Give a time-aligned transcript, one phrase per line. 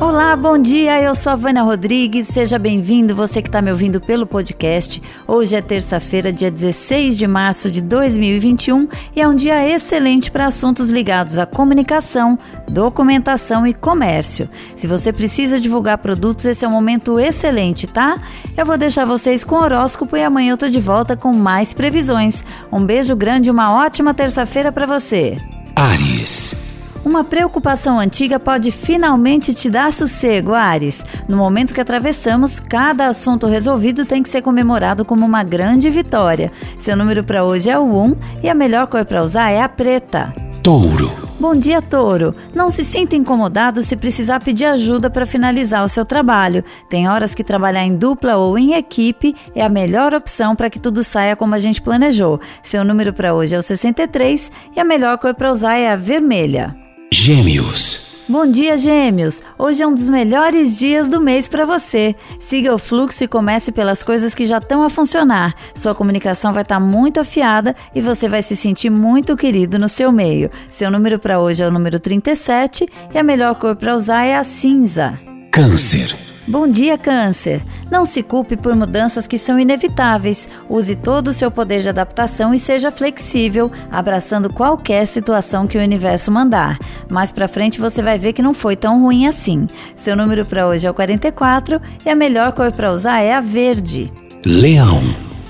[0.00, 1.02] Olá, bom dia.
[1.02, 2.28] Eu sou a Vânia Rodrigues.
[2.28, 5.02] Seja bem-vindo, você que está me ouvindo pelo podcast.
[5.26, 8.86] Hoje é terça-feira, dia 16 de março de 2021
[9.16, 14.48] e é um dia excelente para assuntos ligados à comunicação, documentação e comércio.
[14.76, 18.22] Se você precisa divulgar produtos, esse é um momento excelente, tá?
[18.56, 21.74] Eu vou deixar vocês com o horóscopo e amanhã eu tô de volta com mais
[21.74, 22.44] previsões.
[22.70, 25.36] Um beijo grande e uma ótima terça-feira para você.
[25.74, 26.77] Ares.
[27.04, 31.02] Uma preocupação antiga pode finalmente te dar sossego, Ares.
[31.28, 36.52] No momento que atravessamos, cada assunto resolvido tem que ser comemorado como uma grande vitória.
[36.80, 39.68] Seu número para hoje é o 1 e a melhor cor para usar é a
[39.68, 40.32] preta.
[40.62, 41.27] Touro.
[41.40, 42.34] Bom dia, Touro.
[42.52, 46.64] Não se sinta incomodado se precisar pedir ajuda para finalizar o seu trabalho.
[46.90, 50.80] Tem horas que trabalhar em dupla ou em equipe é a melhor opção para que
[50.80, 52.40] tudo saia como a gente planejou.
[52.60, 55.96] Seu número para hoje é o 63 e a melhor cor para usar é a
[55.96, 56.72] vermelha.
[57.12, 58.07] Gêmeos.
[58.30, 59.42] Bom dia, Gêmeos!
[59.58, 62.14] Hoje é um dos melhores dias do mês para você.
[62.38, 65.54] Siga o fluxo e comece pelas coisas que já estão a funcionar.
[65.74, 69.88] Sua comunicação vai estar tá muito afiada e você vai se sentir muito querido no
[69.88, 70.50] seu meio.
[70.68, 74.36] Seu número para hoje é o número 37 e a melhor cor para usar é
[74.36, 75.18] a cinza.
[75.50, 76.14] Câncer.
[76.48, 77.62] Bom dia, Câncer!
[77.90, 80.48] Não se culpe por mudanças que são inevitáveis.
[80.68, 85.82] Use todo o seu poder de adaptação e seja flexível, abraçando qualquer situação que o
[85.82, 86.78] universo mandar.
[87.08, 89.66] Mais para frente você vai ver que não foi tão ruim assim.
[89.96, 93.40] Seu número para hoje é o 44 e a melhor cor para usar é a
[93.40, 94.10] verde.
[94.44, 95.00] Leão.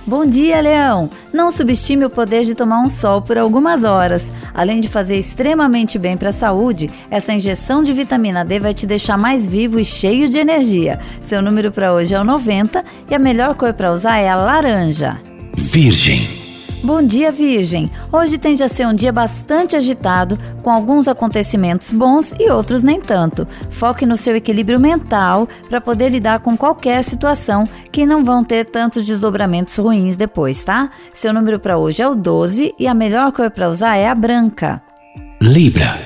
[0.08, 1.10] Bom dia, Leão!
[1.34, 4.32] Não subestime o poder de tomar um sol por algumas horas.
[4.54, 8.86] Além de fazer extremamente bem para a saúde, essa injeção de vitamina D vai te
[8.86, 10.98] deixar mais vivo e cheio de energia.
[11.20, 14.36] Seu número para hoje é o 90 e a melhor cor para usar é a
[14.36, 15.20] laranja.
[15.54, 16.37] Virgem.
[16.84, 17.90] Bom dia, Virgem!
[18.12, 23.00] Hoje tende a ser um dia bastante agitado, com alguns acontecimentos bons e outros nem
[23.00, 23.46] tanto.
[23.68, 28.64] Foque no seu equilíbrio mental para poder lidar com qualquer situação que não vão ter
[28.64, 30.90] tantos desdobramentos ruins depois, tá?
[31.12, 34.14] Seu número para hoje é o 12 e a melhor cor para usar é a
[34.14, 34.80] branca.
[35.42, 35.98] Libra.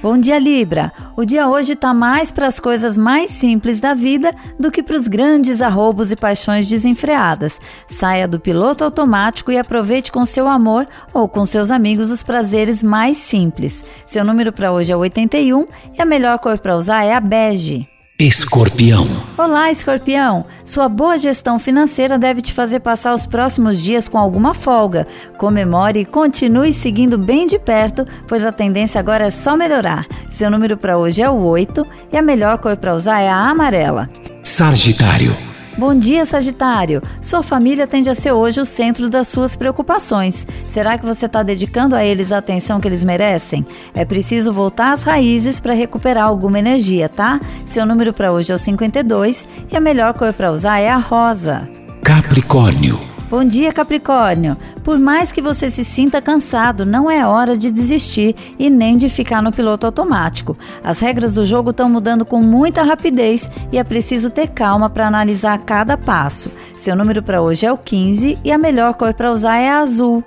[0.00, 0.92] Bom dia, Libra!
[1.20, 4.96] O dia hoje está mais para as coisas mais simples da vida do que para
[4.96, 7.60] os grandes arrobos e paixões desenfreadas.
[7.86, 12.82] Saia do piloto automático e aproveite com seu amor ou com seus amigos os prazeres
[12.82, 13.84] mais simples.
[14.06, 17.86] Seu número para hoje é 81 e a melhor cor para usar é a bege.
[18.20, 19.08] Escorpião.
[19.38, 20.44] Olá, Escorpião!
[20.62, 25.06] Sua boa gestão financeira deve te fazer passar os próximos dias com alguma folga.
[25.38, 30.06] Comemore e continue seguindo bem de perto, pois a tendência agora é só melhorar.
[30.28, 33.48] Seu número para hoje é o 8 e a melhor cor para usar é a
[33.48, 34.06] amarela.
[34.44, 35.34] Sagitário.
[35.78, 37.02] Bom dia, Sagitário!
[37.22, 40.46] Sua família tende a ser hoje o centro das suas preocupações.
[40.68, 43.64] Será que você está dedicando a eles a atenção que eles merecem?
[43.94, 47.40] É preciso voltar às raízes para recuperar alguma energia, tá?
[47.64, 50.98] Seu número para hoje é o 52 e a melhor cor para usar é a
[50.98, 51.62] rosa.
[52.04, 53.09] Capricórnio.
[53.30, 54.56] Bom dia, Capricórnio.
[54.82, 59.08] Por mais que você se sinta cansado, não é hora de desistir e nem de
[59.08, 60.58] ficar no piloto automático.
[60.82, 65.06] As regras do jogo estão mudando com muita rapidez e é preciso ter calma para
[65.06, 66.50] analisar cada passo.
[66.76, 69.78] Seu número para hoje é o 15 e a melhor cor para usar é a
[69.78, 70.24] azul.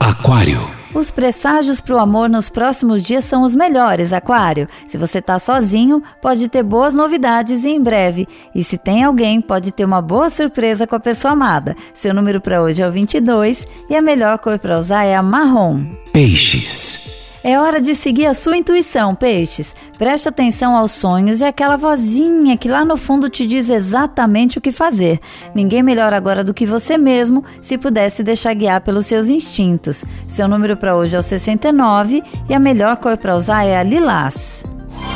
[0.00, 0.75] Aquário.
[0.94, 4.68] Os presságios para o amor nos próximos dias são os melhores, Aquário.
[4.86, 8.26] Se você está sozinho, pode ter boas novidades em breve.
[8.54, 11.76] E se tem alguém, pode ter uma boa surpresa com a pessoa amada.
[11.92, 15.22] Seu número para hoje é o 22 e a melhor cor para usar é a
[15.22, 15.84] marrom.
[16.12, 17.16] Peixes.
[17.44, 19.76] É hora de seguir a sua intuição, peixes.
[19.98, 24.60] Preste atenção aos sonhos e aquela vozinha que lá no fundo te diz exatamente o
[24.60, 25.18] que fazer.
[25.54, 30.04] Ninguém melhor agora do que você mesmo se pudesse deixar guiar pelos seus instintos.
[30.28, 33.82] Seu número para hoje é o 69 e a melhor cor para usar é a
[33.82, 34.64] lilás.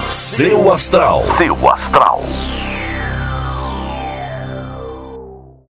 [0.09, 1.21] Seu astral.
[1.21, 2.23] Seu astral.